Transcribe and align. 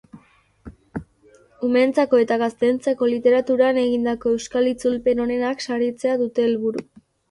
Umeentzako 1.67 2.23
eta 2.25 2.39
gazteentzako 2.45 3.11
literaturan 3.13 3.83
egindako 3.85 4.35
euskal 4.35 4.75
itzulpen 4.75 5.27
onenak 5.31 5.67
saritzea 5.71 6.23
dute 6.27 6.51
helburu. 6.53 6.89